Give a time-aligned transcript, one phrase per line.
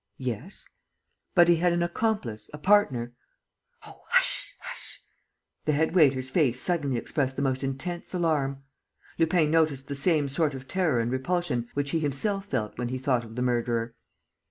[0.17, 0.67] "Yes."
[1.35, 3.13] "But he had an accomplice, a partner?"
[3.85, 4.55] "Oh hush...
[4.61, 4.99] hush...!"
[5.65, 8.63] The head waiter's face suddenly expressed the most intense alarm.
[9.19, 12.97] Lupin noticed the same sort of terror and repulsion which he himself felt when he
[12.97, 13.93] thought of the murderer.